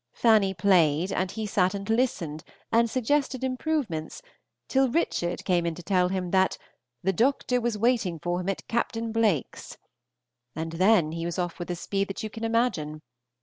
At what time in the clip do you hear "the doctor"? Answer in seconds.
7.03-7.61